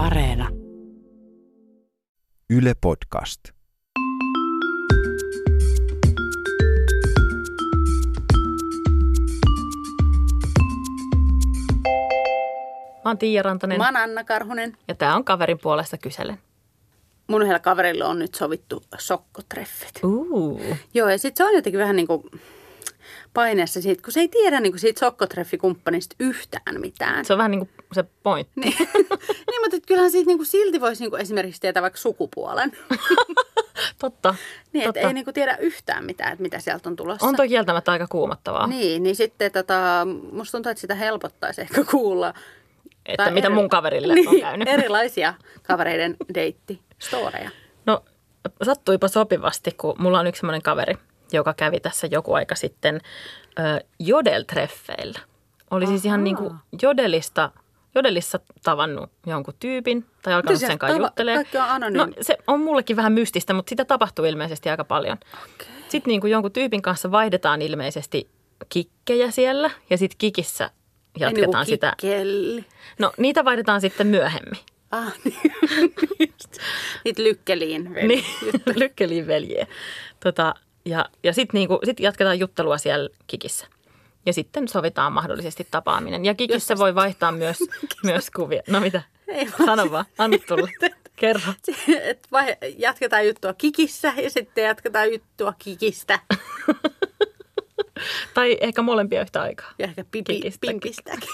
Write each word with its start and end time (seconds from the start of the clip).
Areena. 0.00 0.48
Yle 2.50 2.72
Podcast. 2.80 3.40
Mä 13.04 13.10
oon 13.10 13.18
Tiia 13.18 13.42
Rantanen 13.42 13.78
Mä 13.78 13.84
oon 13.84 13.96
Anna 13.96 14.24
Karhunen. 14.24 14.76
ja 14.88 14.94
tää 14.94 15.14
on 15.16 15.24
kaverin 15.24 15.58
puolesta 15.62 15.98
kyselen. 15.98 16.38
Mun 17.26 17.42
yhdellä 17.42 17.58
kaverilla 17.58 18.06
on 18.06 18.18
nyt 18.18 18.34
sovittu 18.34 18.82
sokkotreffit. 18.98 20.00
Uh. 20.04 20.60
Joo, 20.94 21.08
ja 21.08 21.18
sitten 21.18 21.44
se 21.46 21.50
on 21.50 21.56
jotenkin 21.56 21.80
vähän 21.80 21.96
niin 21.96 22.06
kuin 22.06 22.22
paineessa 23.34 23.82
siitä, 23.82 24.02
kun 24.02 24.12
se 24.12 24.20
ei 24.20 24.28
tiedä 24.28 24.60
niin 24.60 24.72
kuin 24.72 24.80
siitä 24.80 25.00
sokkotreffikumppanista 25.00 26.16
yhtään 26.20 26.80
mitään. 26.80 27.24
Se 27.24 27.32
on 27.32 27.38
vähän 27.38 27.50
niin 27.50 27.58
kuin 27.58 27.70
se 27.92 28.04
pointti. 28.22 28.52
Niin, 28.60 28.76
niin 29.50 29.60
mutta 29.62 29.86
kyllähän 29.86 30.10
siitä 30.10 30.26
niin 30.26 30.38
kuin 30.38 30.46
silti 30.46 30.80
voisi 30.80 31.02
niin 31.02 31.10
kuin 31.10 31.22
esimerkiksi 31.22 31.60
tietää 31.60 31.82
vaikka 31.82 31.98
sukupuolen. 31.98 32.72
Totta. 33.98 34.34
Niin, 34.72 34.84
totta. 34.84 35.00
ei 35.00 35.12
niin 35.14 35.24
kuin 35.24 35.34
tiedä 35.34 35.56
yhtään 35.60 36.04
mitään, 36.04 36.32
että 36.32 36.42
mitä 36.42 36.58
sieltä 36.58 36.88
on 36.88 36.96
tulossa. 36.96 37.26
On 37.26 37.36
toi 37.36 37.48
kieltämättä 37.48 37.92
aika 37.92 38.06
kuumottavaa, 38.06 38.66
Niin, 38.66 39.02
niin 39.02 39.16
sitten 39.16 39.52
tota, 39.52 40.06
musta 40.32 40.52
tuntuu, 40.52 40.70
että 40.70 40.80
sitä 40.80 40.94
helpottaisi 40.94 41.60
ehkä 41.60 41.84
kuulla. 41.84 42.34
että 43.06 43.24
tai 43.24 43.32
mitä 43.32 43.46
eri- 43.48 43.54
mun 43.54 43.68
kaverille 43.68 44.14
niin, 44.14 44.28
on 44.28 44.40
käynyt. 44.40 44.68
erilaisia 44.78 45.34
kavereiden 45.62 46.16
deittistoreja. 46.34 47.50
No 47.86 48.04
sattuipa 48.62 49.08
sopivasti, 49.08 49.70
kun 49.70 49.94
mulla 49.98 50.20
on 50.20 50.26
yksi 50.26 50.40
semmoinen 50.40 50.62
kaveri, 50.62 50.94
joka 51.32 51.54
kävi 51.54 51.80
tässä 51.80 52.08
joku 52.10 52.32
aika 52.34 52.54
sitten 52.54 53.00
ö, 53.58 53.84
jodeltreffeillä. 53.98 55.18
Oli 55.70 55.86
siis 55.86 56.04
ihan 56.04 56.24
niin 56.24 56.36
kuin 56.36 56.54
jodelista, 56.82 57.50
jodelissa 57.94 58.40
tavannut 58.62 59.10
jonkun 59.26 59.54
tyypin 59.60 60.06
tai 60.22 60.34
alkanut 60.34 60.60
sen 60.60 60.70
se 60.70 60.78
kanssa 60.78 60.98
tava- 60.98 61.02
juttelemaan. 61.02 61.46
No 61.92 62.08
se 62.20 62.36
on 62.46 62.60
mullekin 62.60 62.96
vähän 62.96 63.12
mystistä, 63.12 63.54
mutta 63.54 63.70
sitä 63.70 63.84
tapahtuu 63.84 64.24
ilmeisesti 64.24 64.68
aika 64.68 64.84
paljon. 64.84 65.18
Okay. 65.54 65.66
Sitten 65.88 66.10
niin 66.10 66.20
kuin 66.20 66.30
jonkun 66.30 66.52
tyypin 66.52 66.82
kanssa 66.82 67.10
vaihdetaan 67.10 67.62
ilmeisesti 67.62 68.28
kikkejä 68.68 69.30
siellä 69.30 69.70
ja 69.90 69.98
sitten 69.98 70.18
kikissä 70.18 70.70
jatketaan 71.18 71.66
sitä. 71.66 71.92
Kikkelli. 71.96 72.64
No 72.98 73.12
niitä 73.16 73.44
vaihdetaan 73.44 73.80
sitten 73.80 74.06
myöhemmin. 74.06 74.60
Ah, 74.90 75.14
niin. 75.24 75.52
Niitä 77.04 77.22
lykkeliin. 77.22 77.94
veli. 77.94 78.08
Niin, 78.08 78.24
lykkeliin 78.82 79.26
veljeä. 79.26 79.66
Tota, 80.20 80.54
ja 80.84 81.04
ja 81.22 81.32
sitten 81.32 81.58
niinku, 81.58 81.78
sit 81.84 82.00
jatketaan 82.00 82.38
juttelua 82.38 82.78
siellä 82.78 83.08
kikissä. 83.26 83.66
Ja 84.26 84.32
sitten 84.32 84.68
sovitaan 84.68 85.12
mahdollisesti 85.12 85.66
tapaaminen. 85.70 86.24
Ja 86.24 86.34
kikissä 86.34 86.78
voi 86.78 86.94
vaihtaa 86.94 87.32
myös, 87.32 87.58
myös 88.04 88.30
kuvia. 88.30 88.62
No 88.68 88.80
mitä? 88.80 89.02
Ei 89.28 89.46
vaan 89.46 89.64
Sano 89.66 89.90
vaan, 89.90 90.04
anna 90.18 90.38
tulla. 90.48 90.68
Kerro. 91.16 91.52
Et 92.10 92.26
vai, 92.32 92.56
jatketaan 92.78 93.26
juttua 93.26 93.54
kikissä 93.54 94.12
ja 94.16 94.30
sitten 94.30 94.64
jatketaan 94.64 95.12
juttua 95.12 95.54
kikistä. 95.58 96.18
Tai 98.34 98.56
ehkä 98.60 98.82
molempia 98.82 99.22
yhtä 99.22 99.42
aikaa. 99.42 99.72
Ja 99.78 99.86
ehkä 99.86 100.04
pipi, 100.10 100.34
Kikistäkin. 100.34 100.80
pimpistäkin. 100.80 101.28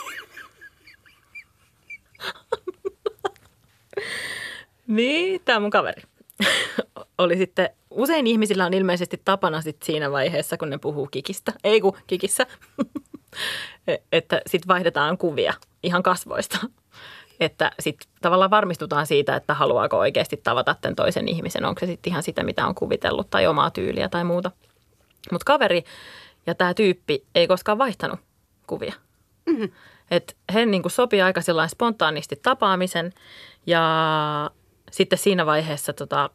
Niin, 4.86 5.40
tämä 5.44 5.60
mun 5.60 5.70
kaveri. 5.70 6.02
Oli 7.18 7.36
sitten, 7.36 7.70
usein 7.96 8.26
ihmisillä 8.26 8.64
on 8.64 8.74
ilmeisesti 8.74 9.20
tapana 9.24 9.60
sit 9.60 9.82
siinä 9.82 10.10
vaiheessa, 10.10 10.56
kun 10.56 10.70
ne 10.70 10.78
puhuu 10.78 11.06
kikistä. 11.10 11.52
Ei 11.64 11.80
kun 11.80 11.96
kikissä. 12.06 12.46
E- 13.88 13.96
että 14.12 14.40
sitten 14.46 14.68
vaihdetaan 14.68 15.18
kuvia 15.18 15.54
ihan 15.82 16.02
kasvoista. 16.02 16.58
Että 17.40 17.70
sitten 17.80 18.08
tavallaan 18.22 18.50
varmistutaan 18.50 19.06
siitä, 19.06 19.36
että 19.36 19.54
haluaako 19.54 19.98
oikeasti 19.98 20.36
tavata 20.36 20.76
tämän 20.80 20.96
toisen 20.96 21.28
ihmisen. 21.28 21.64
Onko 21.64 21.80
se 21.80 21.86
sitten 21.86 22.10
ihan 22.10 22.22
sitä, 22.22 22.42
mitä 22.42 22.66
on 22.66 22.74
kuvitellut 22.74 23.30
tai 23.30 23.46
omaa 23.46 23.70
tyyliä 23.70 24.08
tai 24.08 24.24
muuta. 24.24 24.50
Mutta 25.32 25.44
kaveri 25.44 25.84
ja 26.46 26.54
tämä 26.54 26.74
tyyppi 26.74 27.24
ei 27.34 27.46
koskaan 27.46 27.78
vaihtanut 27.78 28.20
kuvia. 28.66 28.94
Mm-hmm. 29.46 29.68
Et 30.10 30.36
he 30.54 30.66
niin 30.66 30.82
sopii 30.86 31.22
aika 31.22 31.40
spontaanisti 31.68 32.36
tapaamisen 32.42 33.12
ja 33.66 34.50
sitten 34.90 35.18
siinä 35.18 35.46
vaiheessa 35.46 35.92
tota, 35.92 36.30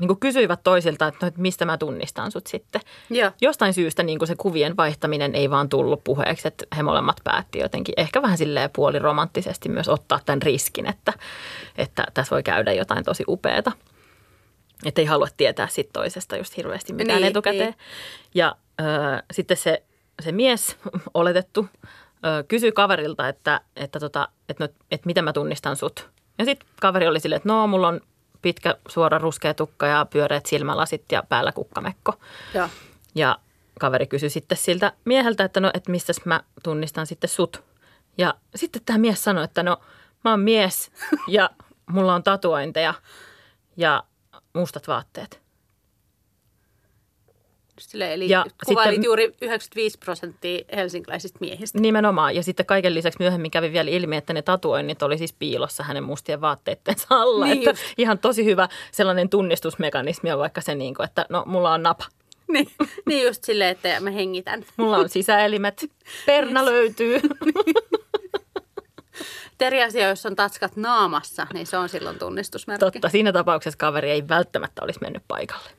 niin 0.00 0.08
kuin 0.08 0.20
kysyivät 0.20 0.60
toisilta, 0.64 1.06
että, 1.06 1.18
no, 1.22 1.28
että 1.28 1.40
mistä 1.40 1.64
mä 1.64 1.78
tunnistan 1.78 2.32
sut 2.32 2.46
sitten. 2.46 2.80
Joo. 3.10 3.30
Jostain 3.40 3.74
syystä 3.74 4.02
niin 4.02 4.18
kuin 4.18 4.28
se 4.28 4.34
kuvien 4.38 4.76
vaihtaminen 4.76 5.34
ei 5.34 5.50
vaan 5.50 5.68
tullut 5.68 6.04
puheeksi, 6.04 6.48
että 6.48 6.64
he 6.76 6.82
molemmat 6.82 7.16
päätti 7.24 7.58
jotenkin 7.58 7.94
ehkä 7.96 8.22
vähän 8.22 8.38
silleen 8.38 8.70
puoliromanttisesti 8.76 9.68
myös 9.68 9.88
ottaa 9.88 10.20
tämän 10.26 10.42
riskin, 10.42 10.86
että, 10.86 11.12
että 11.78 12.06
tässä 12.14 12.34
voi 12.34 12.42
käydä 12.42 12.72
jotain 12.72 13.04
tosi 13.04 13.24
upeata. 13.28 13.72
Että 14.84 15.00
ei 15.00 15.06
halua 15.06 15.28
tietää 15.36 15.68
sit 15.68 15.92
toisesta 15.92 16.36
just 16.36 16.56
hirveästi 16.56 16.92
mitään 16.92 17.20
Niin, 17.20 17.30
etukäteen. 17.30 17.60
niin. 17.60 17.74
Ja 18.34 18.56
ö, 18.80 18.84
sitten 19.32 19.56
se, 19.56 19.82
se 20.22 20.32
mies, 20.32 20.76
oletettu, 21.14 21.66
ö, 22.24 22.44
kysyi 22.48 22.72
kaverilta, 22.72 23.28
että, 23.28 23.60
että, 23.76 24.00
tota, 24.00 24.28
että, 24.48 24.64
no, 24.64 24.68
että 24.90 25.06
miten 25.06 25.24
mä 25.24 25.32
tunnistan 25.32 25.76
sut. 25.76 26.08
Ja 26.38 26.44
sitten 26.44 26.68
kaveri 26.80 27.06
oli 27.08 27.20
silleen, 27.20 27.36
että 27.36 27.48
no, 27.48 27.66
mulla 27.66 27.88
on 27.88 28.00
pitkä 28.46 28.76
suora 28.88 29.18
ruskea 29.18 29.54
tukka 29.54 29.86
ja 29.86 30.06
pyöreät 30.10 30.46
silmälasit 30.46 31.04
ja 31.12 31.22
päällä 31.28 31.52
kukkamekko. 31.52 32.14
Joo. 32.54 32.68
Ja 33.14 33.38
kaveri 33.80 34.06
kysyi 34.06 34.30
sitten 34.30 34.58
siltä 34.58 34.92
mieheltä, 35.04 35.44
että 35.44 35.60
no, 35.60 35.70
että 35.74 35.90
mistä 35.90 36.12
mä 36.24 36.40
tunnistan 36.62 37.06
sitten 37.06 37.30
sut. 37.30 37.64
Ja 38.18 38.34
sitten 38.54 38.82
tämä 38.86 38.98
mies 38.98 39.24
sanoi, 39.24 39.44
että 39.44 39.62
no, 39.62 39.80
mä 40.24 40.30
oon 40.30 40.40
mies 40.40 40.90
ja 41.28 41.50
mulla 41.86 42.14
on 42.14 42.22
tatuointeja 42.22 42.94
ja 43.76 44.04
mustat 44.52 44.88
vaatteet. 44.88 45.42
Silleen, 47.80 48.12
eli 48.12 48.28
Ja 48.28 48.44
kuvailit 48.66 48.94
sitten- 48.94 49.04
juuri 49.04 49.34
95 49.42 49.98
prosenttia 49.98 50.64
helsinkiläisistä 50.76 51.38
miehistä. 51.40 51.78
Nimenomaan. 51.80 52.36
Ja 52.36 52.42
sitten 52.42 52.66
kaiken 52.66 52.94
lisäksi 52.94 53.16
myöhemmin 53.20 53.50
kävi 53.50 53.72
vielä 53.72 53.90
ilmi, 53.90 54.16
että 54.16 54.32
ne 54.32 54.42
tatuoinnit 54.42 55.02
oli 55.02 55.18
siis 55.18 55.32
piilossa 55.32 55.82
hänen 55.82 56.04
mustien 56.04 56.40
vaatteittensa 56.40 57.06
alla. 57.22 57.44
Niin 57.46 57.58
että 57.58 57.70
just. 57.70 57.82
ihan 57.98 58.18
tosi 58.18 58.44
hyvä 58.44 58.68
sellainen 58.92 59.28
tunnistusmekanismi 59.28 60.32
on 60.32 60.38
vaikka 60.38 60.60
se, 60.60 60.74
niin 60.74 60.94
kuin, 60.94 61.04
että 61.04 61.26
no 61.28 61.42
mulla 61.46 61.72
on 61.72 61.82
napa. 61.82 62.04
Niin, 62.48 62.68
niin 63.06 63.26
just 63.26 63.44
silleen, 63.44 63.70
että 63.70 64.00
mä 64.00 64.10
hengitän. 64.10 64.64
Mulla 64.76 64.96
on 64.96 65.08
sisäelimet. 65.08 65.84
Perna 66.26 66.64
löytyy. 66.64 67.20
Et 69.52 69.62
Eri 69.62 69.82
asia, 69.82 70.08
jos 70.08 70.26
on 70.26 70.36
tatskat 70.36 70.76
naamassa, 70.76 71.46
niin 71.52 71.66
se 71.66 71.76
on 71.76 71.88
silloin 71.88 72.18
tunnistusmerkki. 72.18 72.80
Totta, 72.90 73.08
siinä 73.08 73.32
tapauksessa 73.32 73.78
kaveri 73.78 74.10
ei 74.10 74.28
välttämättä 74.28 74.82
olisi 74.84 75.00
mennyt 75.02 75.22
paikalle. 75.28 75.70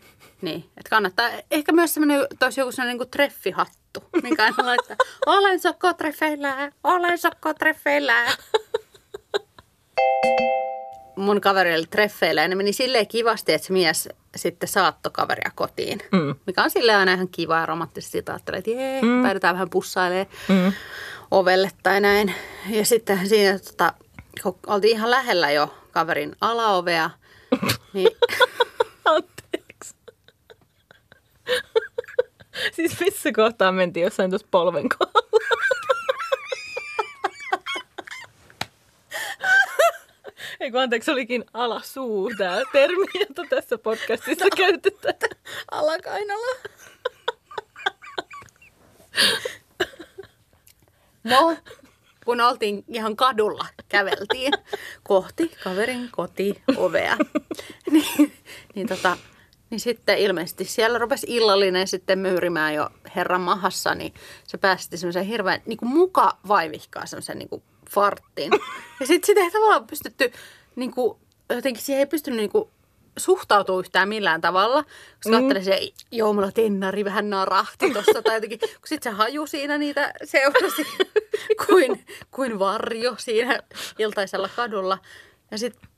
Niin, 0.42 0.64
että 0.78 0.90
kannattaa, 0.90 1.30
ehkä 1.52 1.72
myös 1.72 1.94
semmoinen, 1.94 2.28
toisi 2.40 2.60
joku 2.62 2.72
semmoinen 2.72 2.98
niin 2.98 3.10
treffihattu, 3.12 4.04
minkä 4.24 4.44
aina 4.44 4.66
laittaa, 4.66 4.96
olen 5.26 5.60
sokkotreffeillä, 5.60 6.72
olen 6.84 7.18
sokkotreffeillä. 7.18 8.26
Mun 11.16 11.42
kaveri 11.42 11.76
oli 11.76 11.86
treffeillä 11.86 12.42
ja 12.42 12.48
ne 12.48 12.56
meni 12.56 12.74
silleen 12.74 13.08
kivasti, 13.08 13.54
että 13.54 13.68
se 13.68 13.74
mies 13.74 14.10
sitten 14.36 14.70
saattoi 14.70 15.12
kaveria 15.12 15.52
kotiin. 15.56 16.00
Mm. 16.12 16.36
Mikä 16.48 16.64
on 16.64 16.70
silleen 16.70 16.98
aina 16.98 17.14
ihan 17.14 17.28
kiva 17.28 17.60
ja 17.60 17.66
romanttisesti 17.66 18.24
ajattelee, 18.28 18.58
että 18.58 18.72
jee, 18.72 19.02
mm. 19.02 19.24
päädytään 19.24 19.56
vähän 19.56 19.70
pussailemaan 19.70 20.28
Mm. 20.48 20.74
ovelle 21.32 21.72
tai 21.84 22.02
näin. 22.02 22.36
Ja 22.70 22.86
sitten 22.86 23.28
siinä, 23.28 23.60
tota, 23.60 23.94
kun 24.44 24.60
oltiin 24.68 24.98
ihan 24.98 25.12
lähellä 25.12 25.52
jo 25.52 25.74
kaverin 25.92 26.36
alaovea, 26.42 27.10
niin 27.94 28.10
Anteeksi. 29.06 29.96
siis 32.76 33.00
missä 33.00 33.32
kohtaa 33.32 33.72
mentiin 33.72 34.04
jossain 34.04 34.30
tuossa 34.30 34.48
polven 34.52 34.90
kohdalla? 34.90 35.28
Ei 40.60 40.72
kun 40.72 40.82
anteeksi, 40.82 41.12
olikin 41.12 41.46
alasuu 41.54 42.32
tämä 42.38 42.62
termi, 42.72 43.06
jota 43.20 43.44
tässä 43.50 43.78
podcastissa 43.78 44.46
käytetään. 44.58 45.16
Alakainala. 45.72 46.56
No, 51.24 51.58
kun 52.26 52.42
oltiin 52.42 52.84
ihan 52.88 53.16
kadulla, 53.16 53.66
käveltiin 53.90 54.54
kohti 55.04 55.52
kaverin 55.64 56.10
kotiovea. 56.12 57.18
niin, 57.92 58.34
niin, 58.76 58.88
tota, 58.88 59.18
niin 59.70 59.80
sitten 59.80 60.18
ilmeisesti 60.18 60.66
siellä 60.66 61.00
rupesi 61.00 61.28
illallinen 61.30 61.88
sitten 61.88 62.20
myyrimään 62.20 62.74
jo 62.74 62.90
herran 63.16 63.42
mahassa, 63.42 63.96
niin 63.96 64.14
se 64.48 64.58
päästi 64.58 64.98
semmoisen 64.98 65.26
hirveän 65.26 65.62
niin 65.66 65.78
kuin 65.78 65.90
muka 65.90 66.38
vaivihkaa 66.48 67.06
semmoisen 67.06 67.38
niin 67.40 67.50
kuin 67.50 67.64
farttiin. 67.90 68.52
Ja 69.00 69.08
sitten 69.08 69.28
sitä 69.28 69.42
ei 69.42 69.52
tavallaan 69.52 69.88
pystytty, 69.88 70.32
niin 70.76 70.92
kuin, 70.92 71.20
jotenkin 71.50 71.84
siihen 71.84 72.00
ei 72.00 72.06
pystynyt 72.06 72.38
niin 72.38 72.50
kuin 72.50 72.70
suhtautua 73.18 73.80
yhtään 73.80 74.10
millään 74.10 74.42
tavalla. 74.42 74.84
Koska 75.24 75.42
mm. 75.42 75.64
se, 75.64 75.80
joo, 76.12 76.34
mulla 76.34 76.52
tennari 76.52 77.06
vähän 77.06 77.30
narahti 77.30 77.92
tuossa 77.94 78.22
tai 78.22 78.36
jotenkin. 78.36 78.60
Kun 78.60 78.70
sit 78.86 79.04
se 79.04 79.10
haju 79.10 79.48
siinä 79.48 79.78
niitä 79.78 80.14
seurasi 80.24 80.86
kuin, 81.66 82.06
kuin 82.32 82.60
varjo 82.60 83.16
siinä 83.18 83.60
iltaisella 84.00 84.50
kadulla. 84.56 84.98
Ja 85.52 85.58
sitten 85.58 85.90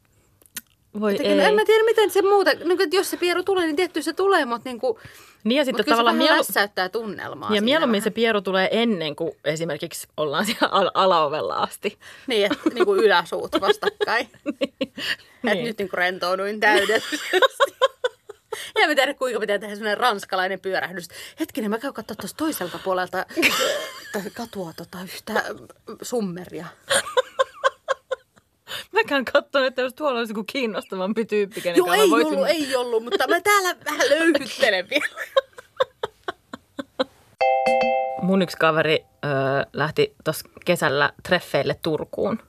Voi 0.99 1.11
Jotenkin, 1.11 1.31
ei. 1.31 1.37
no 1.37 1.43
en 1.49 1.55
mä 1.55 1.65
tiedä, 1.65 1.83
miten 1.85 2.11
se 2.11 2.21
muuta, 2.21 2.51
niin 2.53 2.67
kuin, 2.67 2.81
että 2.81 2.95
jos 2.95 3.09
se 3.09 3.17
pieru 3.17 3.43
tulee, 3.43 3.65
niin 3.65 3.75
tietty 3.75 4.01
se 4.01 4.13
tulee, 4.13 4.45
mutta, 4.45 4.69
niin 4.69 4.79
kuin, 4.79 4.97
Niin 5.43 5.57
ja 5.57 5.61
mutta 5.61 5.65
sitten 5.65 5.85
kyllä 5.85 5.93
tavallaan 5.95 6.15
se 6.15 6.23
mielu... 6.23 6.37
lässäyttää 6.37 6.89
tunnelmaa. 6.89 7.55
Ja 7.55 7.61
mieluummin 7.61 8.01
se 8.01 8.05
vähän. 8.05 8.13
pieru 8.13 8.41
tulee 8.41 8.69
ennen 8.71 9.15
kuin 9.15 9.31
esimerkiksi 9.45 10.07
ollaan 10.17 10.45
siellä 10.45 10.67
al- 10.71 10.91
alaovella 10.93 11.55
asti. 11.55 11.97
Niin, 12.27 12.45
että 12.45 12.69
niin 12.73 12.85
kuin 12.85 12.99
yläsuut 13.03 13.51
vastakkain. 13.61 14.29
niin. 14.59 14.73
Että 14.81 15.53
Niin. 15.53 15.65
nyt 15.65 15.77
niin 15.77 15.89
kuin 15.89 15.97
rentouduin 15.97 16.59
täydellisesti. 16.59 17.19
Ja 18.79 18.87
mä 18.87 18.95
tiedä, 18.95 19.13
kuinka 19.13 19.39
pitää 19.39 19.59
tehdä 19.59 19.75
semmoinen 19.75 19.97
ranskalainen 19.97 20.59
pyörähdys. 20.59 21.07
Hetkinen, 21.39 21.69
mä 21.69 21.79
käyn 21.79 21.93
katsoa 21.93 22.15
tuosta 22.15 22.37
toiselta 22.37 22.79
puolelta 22.83 23.25
katua 24.33 24.73
tota 24.77 24.97
yhtä 25.03 25.43
summeria. 26.01 26.65
Mä 28.99 29.03
käyn 29.07 29.25
katsomaan, 29.25 29.67
että 29.67 29.81
jos 29.81 29.93
tuolla 29.93 30.19
olisi 30.19 30.31
joku 30.33 30.43
kiinnostavampi 30.43 31.25
tyyppi, 31.25 31.61
kenen 31.61 31.77
Joo, 31.77 31.93
ei 31.93 32.09
voisin... 32.09 32.33
ollut, 32.33 32.47
ei 32.47 32.75
ollut, 32.75 33.03
mutta 33.03 33.27
mä 33.27 33.41
täällä 33.41 33.75
vähän 33.85 34.09
löyhyttelen 34.09 34.87
vielä. 34.89 35.05
Mun 38.21 38.41
yksi 38.41 38.57
kaveri 38.57 39.05
ö, 39.25 39.27
lähti 39.73 40.15
tuossa 40.23 40.49
kesällä 40.65 41.13
treffeille 41.27 41.75
Turkuun. 41.81 42.39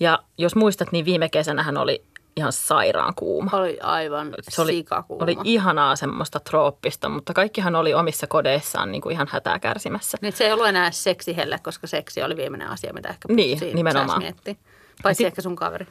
Ja 0.00 0.18
jos 0.38 0.54
muistat, 0.56 0.92
niin 0.92 1.04
viime 1.04 1.28
kesänä 1.28 1.62
hän 1.62 1.76
oli 1.76 2.02
ihan 2.36 2.52
sairaan 2.52 3.14
kuuma. 3.14 3.50
Oli 3.58 3.78
aivan 3.80 4.34
Se 4.48 4.62
oli, 4.62 4.72
sikakuuma. 4.72 5.24
oli 5.24 5.36
ihanaa 5.44 5.96
semmoista 5.96 6.40
trooppista, 6.40 7.08
mutta 7.08 7.32
kaikkihan 7.34 7.74
oli 7.76 7.94
omissa 7.94 8.26
kodeissaan 8.26 8.92
niin 8.92 9.02
kuin 9.02 9.12
ihan 9.12 9.28
hätää 9.30 9.58
kärsimässä. 9.58 10.18
Että 10.22 10.38
se 10.38 10.44
ei 10.46 10.52
ollut 10.52 10.66
enää 10.66 10.90
seksihelle, 10.90 11.58
koska 11.62 11.86
seksi 11.86 12.22
oli 12.22 12.36
viimeinen 12.36 12.68
asia, 12.68 12.92
mitä 12.92 13.08
ehkä 13.08 13.28
Niin, 13.34 13.58
nimenomaan. 13.74 14.18
miettiä. 14.22 14.54
Paitsi 15.02 15.18
Sit- 15.18 15.26
ehkä 15.26 15.42
sun 15.42 15.56
kaveri. 15.56 15.86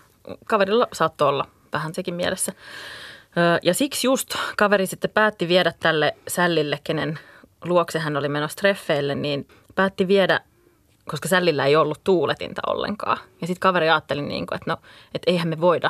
kaverilla 0.45 0.87
saattoi 0.93 1.29
olla 1.29 1.47
vähän 1.73 1.93
sekin 1.93 2.13
mielessä. 2.15 2.53
Ja 3.63 3.73
siksi 3.73 4.07
just 4.07 4.35
kaveri 4.57 4.87
sitten 4.87 5.11
päätti 5.11 5.47
viedä 5.47 5.73
tälle 5.79 6.15
sällille, 6.27 6.79
kenen 6.83 7.19
luokse 7.65 7.99
hän 7.99 8.17
oli 8.17 8.29
menossa 8.29 8.55
treffeille, 8.57 9.15
niin 9.15 9.47
päätti 9.75 10.07
viedä, 10.07 10.39
koska 11.09 11.27
sällillä 11.27 11.65
ei 11.65 11.75
ollut 11.75 12.03
tuuletinta 12.03 12.61
ollenkaan. 12.67 13.17
Ja 13.41 13.47
sitten 13.47 13.59
kaveri 13.59 13.89
ajatteli, 13.89 14.21
niin 14.21 14.47
kuin, 14.47 14.55
että 14.55 14.71
no, 14.71 14.77
että 15.13 15.31
eihän 15.31 15.47
me 15.47 15.61
voida 15.61 15.89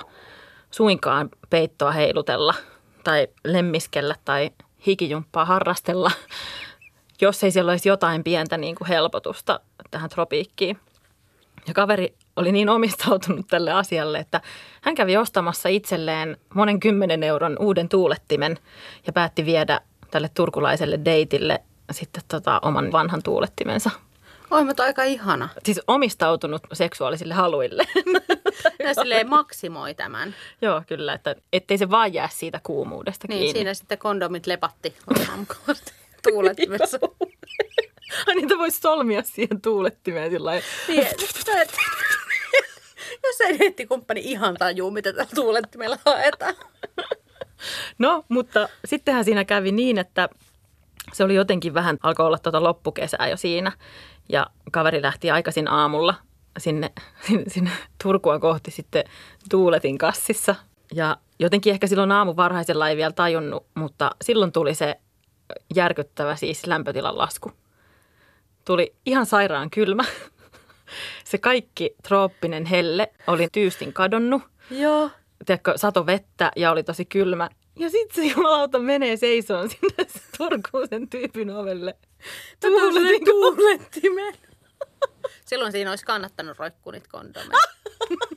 suinkaan 0.72 1.30
peittoa 1.50 1.92
heilutella 1.92 2.54
tai 3.04 3.28
lemmiskellä 3.44 4.16
tai 4.26 4.52
hikijumppaa 4.88 5.46
harrastella, 5.46 6.12
jos 7.22 7.44
ei 7.44 7.52
siellä 7.52 7.72
olisi 7.72 7.90
jotain 7.90 8.24
pientä 8.24 8.58
niin 8.58 8.76
kuin 8.76 8.88
helpotusta 8.88 9.60
tähän 9.92 10.10
tropiikkiin. 10.10 10.80
Ja 11.68 11.74
kaveri 11.74 12.16
oli 12.36 12.52
niin 12.52 12.70
omistautunut 12.70 13.48
tälle 13.48 13.72
asialle, 13.72 14.20
että 14.20 14.42
hän 14.82 14.96
kävi 14.96 15.18
ostamassa 15.18 15.70
itselleen 15.70 16.38
monen 16.54 16.80
kymmenen 16.80 17.24
euron 17.24 17.58
uuden 17.60 17.90
tuulettimen 17.90 18.58
ja 19.08 19.14
päätti 19.14 19.46
viedä 19.46 19.82
tälle 20.12 20.30
turkulaiselle 20.34 21.00
deitille 21.06 21.60
sitten 21.92 22.24
tota 22.28 22.60
oman 22.62 22.92
vanhan 22.92 23.24
tuulettimensa. 23.24 23.90
Oi, 24.52 24.64
mutta 24.64 24.84
aika 24.84 25.04
ihana. 25.04 25.50
Siis 25.64 25.82
omistautunut 25.88 26.62
seksuaalisille 26.74 27.34
haluille. 27.34 27.84
Ja 28.80 28.94
silleen 28.94 29.30
maksimoi 29.30 29.94
tämän. 29.94 30.36
Joo, 30.62 30.82
kyllä, 30.88 31.14
että 31.14 31.36
ettei 31.54 31.78
se 31.78 31.90
vaan 31.90 32.14
jää 32.14 32.30
siitä 32.32 32.60
kuumuudesta 32.64 33.28
Niin, 33.30 33.40
kiinni. 33.40 33.54
siinä 33.54 33.74
sitten 33.74 33.98
kondomit 33.98 34.48
lepatti 34.48 34.96
tuulettimessa. 36.30 37.00
Ai 38.28 38.36
niitä 38.36 38.58
voisi 38.58 38.80
solmia 38.80 39.22
siihen 39.24 39.62
tuulettimeen 39.62 40.32
sillä 40.32 40.46
lailla. 40.46 40.66
niin, 40.88 41.08
jos 43.28 43.42
ei 43.42 43.58
nettikumppani 43.58 44.22
ihan 44.24 44.56
tajuu, 44.56 44.92
mitä 44.92 45.14
tällä 45.14 45.30
tuulettimella 45.36 45.98
haetaan. 46.06 46.56
No, 48.00 48.26
mutta 48.30 48.70
sittenhän 48.86 49.26
siinä 49.26 49.46
kävi 49.46 49.72
niin, 49.72 49.98
että 49.98 50.30
se 51.14 51.24
oli 51.24 51.36
jotenkin 51.36 51.74
vähän, 51.74 51.98
alkoi 52.04 52.26
olla 52.26 52.38
tuota 52.38 52.64
loppukesää 52.64 53.28
jo 53.30 53.38
siinä. 53.38 53.72
Ja 54.30 54.48
kaveri 54.72 55.02
lähti 55.02 55.32
aikaisin 55.32 55.68
aamulla 55.68 56.16
sinne, 56.58 56.92
sinne, 57.28 57.44
sinne 57.48 57.72
Turkua 58.04 58.40
kohti 58.40 58.72
sitten 58.72 59.04
tuuletin 59.50 59.98
kassissa. 59.98 60.56
Ja 60.94 61.18
jotenkin 61.40 61.74
ehkä 61.74 61.88
silloin 61.88 62.12
aamu 62.12 62.36
varhaisella 62.36 62.90
ei 62.90 62.98
vielä 62.98 63.12
tajunnut, 63.12 63.66
mutta 63.76 64.12
silloin 64.22 64.52
tuli 64.52 64.76
se 64.76 64.96
järkyttävä 65.76 66.36
siis 66.36 66.68
lämpötilan 66.68 67.18
lasku. 67.18 67.52
Tuli 68.66 68.96
ihan 69.06 69.26
sairaan 69.26 69.70
kylmä. 69.70 70.04
Se 71.24 71.38
kaikki 71.38 71.96
trooppinen 72.04 72.66
helle 72.66 73.12
oli 73.28 73.48
tyystin 73.52 73.94
kadonnut 73.94 74.42
Joo. 74.72 75.10
tiedätkö, 75.46 75.74
sato 75.76 76.06
vettä 76.06 76.52
ja 76.56 76.72
oli 76.72 76.84
tosi 76.84 77.06
kylmä. 77.06 77.50
Ja 77.80 77.90
sitten 77.90 78.24
se 78.24 78.32
jumalauta 78.32 78.80
menee 78.80 79.18
seisoon 79.18 79.70
sinne 79.70 80.06
Turkuun 80.38 80.88
sen 80.90 81.10
tyypin 81.10 81.52
ovelle. 81.52 81.96
Tuuletin 82.62 83.26
tuulettimen. 83.26 84.34
Silloin 85.46 85.72
siinä 85.72 85.90
olisi 85.90 86.06
kannattanut 86.06 86.60
roikkua 86.60 86.92
niitä 86.92 87.08
kondomeja. 87.12 87.60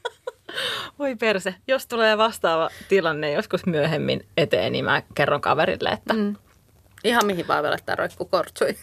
Voi 0.98 1.16
perse, 1.16 1.54
jos 1.68 1.86
tulee 1.86 2.18
vastaava 2.18 2.70
tilanne 2.88 3.32
joskus 3.32 3.66
myöhemmin 3.66 4.26
eteen, 4.36 4.72
niin 4.72 4.84
mä 4.84 5.02
kerron 5.14 5.40
kaverille, 5.40 5.88
että 5.88 6.14
mm. 6.14 6.36
Ihan 7.04 7.26
mihin 7.26 7.48
vaan 7.48 7.62
veletään 7.62 7.98
roikku 7.98 8.24
kortsui. 8.24 8.76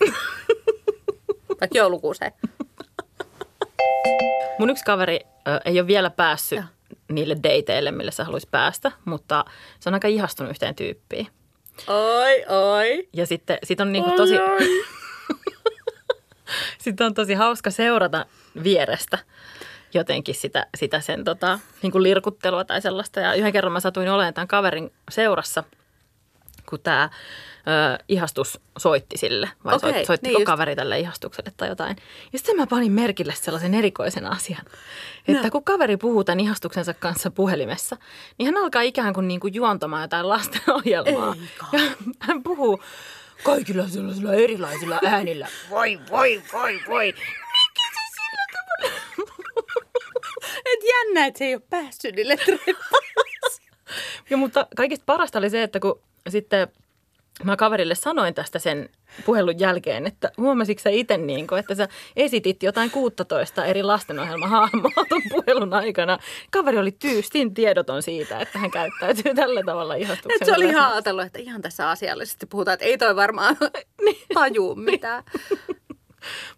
Vaikka 1.61 1.77
joulukuuseen. 1.77 2.31
Mun 4.63 4.69
yksi 4.69 4.83
kaveri 4.83 5.19
ö, 5.47 5.59
ei 5.65 5.79
ole 5.79 5.87
vielä 5.87 6.09
päässyt 6.09 6.57
Joo. 6.57 6.65
niille 7.11 7.35
dateille, 7.43 7.91
mille 7.91 8.11
se 8.11 8.23
haluaisi 8.23 8.47
päästä, 8.51 8.91
mutta 9.05 9.45
se 9.79 9.89
on 9.89 9.93
aika 9.93 10.07
ihastunut 10.07 10.49
yhteen 10.49 10.75
tyyppiin. 10.75 11.27
Oi, 11.87 12.45
oi. 12.47 13.07
Ja 13.13 13.25
sitten 13.25 13.57
sit 13.63 13.79
on 13.79 13.91
niinku 13.91 14.11
tosi, 14.11 14.37
Oi, 14.37 14.49
oi. 14.49 14.85
sitten 16.83 17.07
on 17.07 17.13
tosi 17.13 17.33
hauska 17.33 17.71
seurata 17.71 18.25
vierestä 18.63 19.19
jotenkin 19.93 20.35
sitä, 20.35 20.67
sitä 20.77 20.99
sen 20.99 21.23
tota, 21.23 21.59
niin 21.81 21.91
kuin 21.91 22.03
lirkuttelua 22.03 22.65
tai 22.65 22.81
sellaista. 22.81 23.19
Ja 23.19 23.33
yhden 23.33 23.53
kerran 23.53 23.73
mä 23.73 23.79
satuin 23.79 24.09
olemaan 24.09 24.33
tämän 24.33 24.47
kaverin 24.47 24.91
seurassa, 25.11 25.63
kun 26.69 26.79
tämä 26.79 27.09
ö, 27.09 28.03
ihastus 28.07 28.59
soitti 28.77 29.17
sille. 29.17 29.49
Vai 29.63 29.75
Okei, 29.75 29.89
okay, 29.89 30.05
soittiko 30.05 30.29
niin 30.29 30.39
just. 30.41 30.45
kaveri 30.45 30.75
tälle 30.75 30.99
ihastukselle 30.99 31.51
tai 31.57 31.69
jotain. 31.69 31.95
Ja 32.33 32.39
sitten 32.39 32.55
mä 32.57 32.67
panin 32.67 32.91
merkille 32.91 33.33
sellaisen 33.35 33.73
erikoisen 33.73 34.25
asian, 34.25 34.61
että 35.27 35.43
No. 35.43 35.51
kun 35.51 35.63
kaveri 35.63 35.97
puhuu 35.97 36.23
tämän 36.23 36.39
ihastuksensa 36.39 36.93
kanssa 36.93 37.31
puhelimessa, 37.31 37.97
niin 38.37 38.45
hän 38.45 38.63
alkaa 38.63 38.81
ikään 38.81 39.13
kuin, 39.13 39.27
niin 39.27 39.39
kuin 39.39 39.53
juontamaan 39.53 40.01
jotain 40.01 40.29
lastenohjelmaa. 40.29 41.35
Eikä. 41.41 41.65
Ja 41.71 41.79
hän 42.19 42.43
puhuu 42.43 42.83
kaikilla 43.43 43.87
sellaisilla 43.87 44.33
erilaisilla 44.33 44.99
äänillä. 45.05 45.47
Voi, 45.69 45.99
voi, 46.11 46.41
voi, 46.53 46.79
voi. 46.87 47.13
Et 50.65 50.79
jännä, 50.89 51.25
että 51.25 51.37
se 51.37 51.45
ei 51.45 51.55
ole 51.55 51.61
päässyt 51.69 52.15
niille 52.15 52.37
treffeille. 52.37 52.79
Ja, 54.29 54.37
mutta 54.37 54.67
kaikista 54.75 55.03
parasta 55.05 55.39
oli 55.39 55.49
se, 55.49 55.63
että 55.63 55.79
kun 55.79 55.99
sitten 56.29 56.67
mä 57.43 57.55
kaverille 57.55 57.95
sanoin 57.95 58.33
tästä 58.33 58.59
sen 58.59 58.89
puhelun 59.25 59.59
jälkeen, 59.59 60.07
että 60.07 60.31
huomasitko 60.37 60.81
sä 60.81 60.89
itse 60.89 61.17
niin 61.17 61.47
kuin, 61.47 61.59
että 61.59 61.75
sä 61.75 61.87
esitit 62.15 62.63
jotain 62.63 62.91
16 62.91 63.65
eri 63.65 63.83
lastenohjelmahahmoa 63.83 65.05
tuon 65.09 65.21
puhelun 65.29 65.73
aikana. 65.73 66.17
Kaveri 66.51 66.77
oli 66.77 66.91
tyystin 66.91 67.53
tiedoton 67.53 68.03
siitä, 68.03 68.39
että 68.39 68.59
hän 68.59 68.71
käyttäytyy 68.71 69.35
tällä 69.35 69.63
tavalla 69.65 69.95
ihastuksen 69.95 70.37
Et 70.41 70.45
se 70.45 70.53
oli 70.55 70.65
ihan 70.65 70.91
ajatellut, 70.91 71.25
että 71.25 71.39
ihan 71.39 71.61
tässä 71.61 71.89
asiallisesti 71.89 72.45
puhutaan, 72.45 72.73
että 72.73 72.85
ei 72.85 72.97
toi 72.97 73.15
varmaan 73.15 73.57
tajuu 74.33 74.75
mitään. 74.75 75.23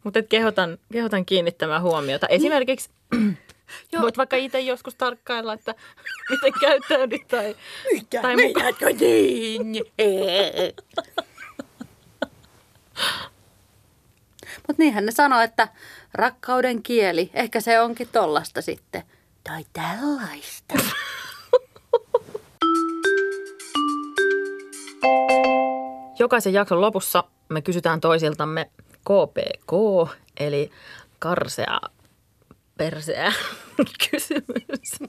Mutta 0.04 0.20
et 0.20 0.28
kehotan, 0.28 0.78
kehotan 0.92 1.26
kiinnittämään 1.26 1.82
huomiota. 1.82 2.28
Esimerkiksi 2.28 2.90
Joo. 3.92 4.02
voit 4.02 4.18
vaikka 4.18 4.36
itse 4.36 4.60
joskus 4.60 4.96
tarkkailla, 4.96 5.54
että 5.54 5.76
miten 6.30 6.54
käyttäydyt 6.60 7.28
tai, 7.28 7.56
Mikä? 7.94 8.22
tai 8.22 8.36
muka. 8.36 8.60
Meidätkö 8.60 8.90
niin? 8.90 9.62
Mutta 14.68 14.84
niinhän 14.84 15.06
ne 15.06 15.12
sanoo, 15.12 15.40
että 15.40 15.68
rakkauden 16.14 16.84
kieli, 16.84 17.30
ehkä 17.34 17.62
se 17.62 17.80
onkin 17.80 18.08
tollasta 18.12 18.62
sitten. 18.62 19.04
Tai 19.44 19.66
tällaista. 19.74 20.76
Jokaisen 26.20 26.54
jakson 26.54 26.82
lopussa 26.82 27.24
me 27.50 27.62
kysytään 27.62 28.02
toisiltamme 28.02 28.70
KPK, 29.02 29.72
eli 30.40 30.72
karsea 31.20 31.80
perseä 32.78 33.34
kysymys. 34.12 35.00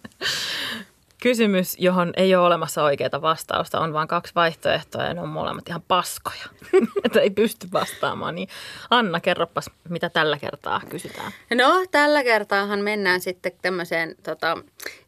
kysymys, 1.23 1.77
johon 1.79 2.13
ei 2.17 2.35
ole 2.35 2.47
olemassa 2.47 2.83
oikeaa 2.83 3.23
vastausta, 3.23 3.81
on 3.81 3.93
vain 3.93 4.09
kaksi 4.09 4.35
vaihtoehtoa 4.35 5.05
ja 5.05 5.15
ne 5.15 5.21
on 5.21 5.29
molemmat 5.29 5.69
ihan 5.69 5.83
paskoja, 5.89 6.45
että 7.05 7.21
ei 7.21 7.31
pysty 7.31 7.69
vastaamaan. 7.73 8.35
Niin 8.35 8.49
Anna, 8.91 9.21
kerropas, 9.21 9.71
mitä 9.89 10.09
tällä 10.09 10.39
kertaa 10.39 10.81
kysytään. 10.89 11.33
No, 11.55 11.87
tällä 11.91 12.25
kertaahan 12.25 12.81
mennään 12.81 13.21
sitten 13.21 13.53
tämmöiseen 13.63 14.15
tota, 14.23 14.59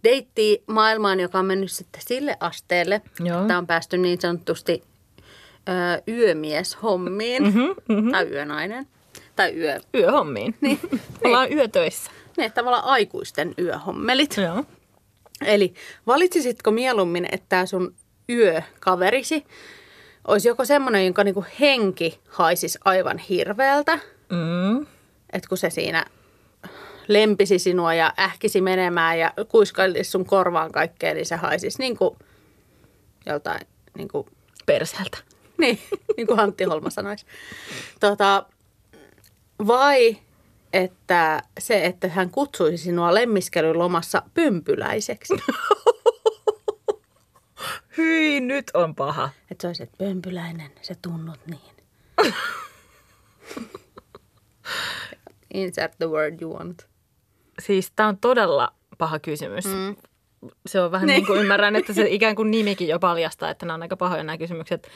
deittimaailmaan, 0.04 1.20
joka 1.20 1.38
on 1.38 1.46
mennyt 1.46 1.72
sitten 1.72 2.02
sille 2.06 2.36
asteelle, 2.40 3.02
Joo. 3.20 3.40
että 3.40 3.58
on 3.58 3.66
päästy 3.66 3.98
niin 3.98 4.20
sanotusti 4.20 4.82
ö, 5.68 6.02
yömieshommiin, 6.08 7.42
mm-hmm, 7.42 7.74
mm-hmm. 7.88 8.10
tai 8.10 8.26
yönainen, 8.30 8.86
tai 9.38 9.54
yö, 9.56 9.80
Yöhommiin. 9.94 10.54
Niin. 10.60 10.80
Ollaan 11.24 11.52
yötöissä. 11.52 12.10
ne 12.36 12.50
tavallaan 12.50 12.84
aikuisten 12.84 13.54
yöhommelit. 13.58 14.36
Joo. 14.36 14.64
Eli 15.44 15.74
valitsisitko 16.06 16.70
mieluummin, 16.70 17.28
että 17.32 17.46
tämä 17.48 17.66
sun 17.66 17.94
yökaverisi 18.30 19.44
olisi 20.28 20.48
joko 20.48 20.64
semmoinen, 20.64 21.04
jonka 21.04 21.24
niinku 21.24 21.44
henki 21.60 22.20
haisisi 22.28 22.78
aivan 22.84 23.18
hirveältä, 23.18 23.98
Mm. 24.30 24.86
että 25.32 25.48
kun 25.48 25.58
se 25.58 25.70
siinä 25.70 26.04
lempisi 27.08 27.58
sinua 27.58 27.94
ja 27.94 28.12
ähkisi 28.18 28.60
menemään 28.60 29.18
ja 29.18 29.32
kuiskailisi 29.48 30.10
sun 30.10 30.24
korvaan 30.26 30.72
kaikkea, 30.72 31.14
niin 31.14 31.26
se 31.26 31.36
haisisi 31.36 31.78
niin 31.78 31.96
kuin 31.96 32.16
joltain, 33.26 33.60
niin 33.96 34.08
kuin, 34.08 34.26
Perseltä. 34.66 35.18
niin, 35.58 35.78
niin 36.16 36.26
kuin 36.26 36.40
Antti 36.40 36.64
Holma 36.64 36.90
sanoisi. 36.90 37.26
Tota, 38.00 38.44
vai 39.66 40.16
että 40.72 41.42
se, 41.58 41.84
että 41.84 42.08
hän 42.08 42.30
kutsuisi 42.30 42.84
sinua 42.84 43.14
lemmiskelylomassa 43.14 44.22
pömpyläiseksi. 44.34 45.34
Hyi, 47.96 48.40
nyt 48.40 48.70
on 48.74 48.94
paha. 48.94 49.30
Että 49.50 49.62
se 49.62 49.66
olisi, 49.66 49.82
että 49.82 49.96
pömpyläinen, 49.98 50.70
se 50.82 50.94
tunnut 51.02 51.40
niin. 51.46 51.76
Insert 55.54 55.98
the 55.98 56.06
word 56.06 56.40
you 56.40 56.58
want. 56.58 56.86
Siis 57.58 57.92
tämä 57.96 58.08
on 58.08 58.18
todella 58.18 58.72
paha 58.98 59.18
kysymys. 59.18 59.64
Mm. 59.64 59.96
Se 60.66 60.80
on 60.80 60.90
vähän 60.90 61.06
niin 61.06 61.26
kuin 61.26 61.40
ymmärrän, 61.40 61.76
että 61.76 61.92
se 61.92 62.06
ikään 62.10 62.36
kuin 62.36 62.50
nimikin 62.50 62.88
jo 62.88 62.98
paljastaa, 62.98 63.50
että 63.50 63.66
nämä 63.66 63.74
on 63.74 63.82
aika 63.82 63.96
pahoja 63.96 64.22
nämä 64.22 64.38
kysymykset. 64.38 64.88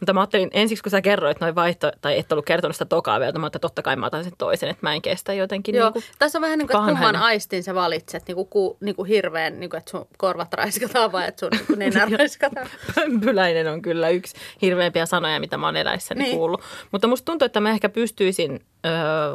Mutta 0.00 0.12
mä 0.12 0.20
ajattelin 0.20 0.50
ensiksi, 0.52 0.82
kun 0.82 0.90
sä 0.90 1.00
kerroit 1.00 1.40
noin 1.40 1.54
vaihto, 1.54 1.92
tai 2.00 2.18
et 2.18 2.32
ollut 2.32 2.46
kertonut 2.46 2.74
sitä 2.74 2.84
tokaa 2.84 3.20
vielä, 3.20 3.38
mä 3.38 3.46
että 3.46 3.58
totta 3.58 3.82
kai 3.82 3.96
mä 3.96 4.06
otan 4.06 4.24
sen 4.24 4.32
toisen, 4.38 4.68
että 4.68 4.86
mä 4.86 4.94
en 4.94 5.02
kestä 5.02 5.32
jotenkin. 5.32 5.74
Joo, 5.74 5.86
Niin 5.86 5.92
kuin, 5.92 6.04
tässä 6.18 6.38
on 6.38 6.42
vähän 6.42 6.58
niin 6.58 6.68
kuin, 6.68 6.76
että 6.76 6.90
kumman 6.92 7.16
aistin 7.16 7.62
sä 7.62 7.74
valitset, 7.74 8.22
niin 8.28 8.34
kuin, 8.36 8.48
ku, 8.48 8.76
niin 8.80 8.96
kuin 8.96 9.08
hirveän, 9.08 9.60
niin 9.60 9.70
kuin, 9.70 9.78
että 9.78 9.90
sun 9.90 10.06
korvat 10.18 10.52
raiskataan 10.54 11.12
vai 11.12 11.28
että 11.28 11.40
sun 11.40 11.48
niin 11.52 11.66
kuin 11.66 11.78
nenä 11.78 12.08
raiskataan. 12.18 12.66
pömpyläinen 12.94 13.68
on 13.68 13.82
kyllä 13.82 14.08
yksi 14.08 14.34
hirveämpiä 14.62 15.06
sanoja, 15.06 15.40
mitä 15.40 15.56
mä 15.56 15.66
oon 15.66 15.76
eläissäni 15.76 16.22
Niin. 16.22 16.36
kuullut. 16.36 16.60
Mutta 16.92 17.06
musta 17.06 17.24
tuntuu, 17.24 17.46
että 17.46 17.60
mä 17.60 17.70
ehkä 17.70 17.88
pystyisin 17.88 18.60
ö, 18.86 18.88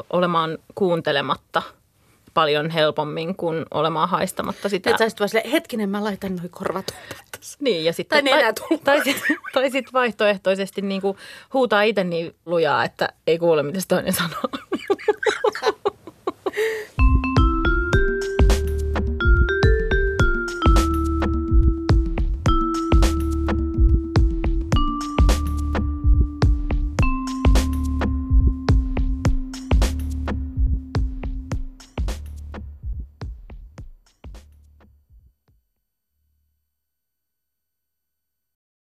olemaan 0.09 0.57
kuuntelematta 0.75 1.61
paljon 2.35 2.69
helpommin 2.69 3.35
kuin 3.35 3.65
olemaan 3.71 4.09
haistamatta 4.09 4.69
sitä. 4.69 4.89
Että 4.89 5.09
sä 5.09 5.15
vaan 5.19 5.29
silleen, 5.29 5.49
hetkinen, 5.51 5.89
mä 5.89 6.03
laitan 6.03 6.35
noin 6.35 6.49
korvat. 6.49 6.85
Niin, 7.59 7.85
ja 7.85 7.93
sitten, 7.93 8.25
Tai 8.25 8.35
nenätulpat. 8.35 8.83
tai, 8.83 9.03
sit, 9.03 9.17
tai 9.53 9.71
sit 9.71 9.93
vaihtoehtoisesti 9.93 10.81
niin 10.81 11.01
kuin 11.01 11.17
huutaa 11.53 11.81
itse 11.81 12.03
niin 12.03 12.35
lujaa, 12.45 12.83
että 12.83 13.09
ei 13.27 13.39
kuule, 13.39 13.63
mitä 13.63 13.79
se 13.79 13.87
toinen 13.87 14.13
sanoo. 14.13 14.41